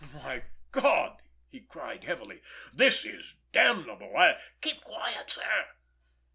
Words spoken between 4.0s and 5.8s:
I——" "Keep quiet, sir!"